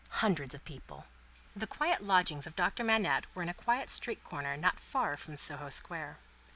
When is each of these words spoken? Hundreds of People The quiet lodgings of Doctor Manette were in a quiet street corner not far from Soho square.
Hundreds 0.25 0.55
of 0.55 0.65
People 0.65 1.05
The 1.55 1.67
quiet 1.67 2.01
lodgings 2.01 2.47
of 2.47 2.55
Doctor 2.55 2.83
Manette 2.83 3.27
were 3.35 3.43
in 3.43 3.49
a 3.49 3.53
quiet 3.53 3.87
street 3.91 4.23
corner 4.23 4.57
not 4.57 4.79
far 4.79 5.15
from 5.15 5.37
Soho 5.37 5.69
square. 5.69 6.17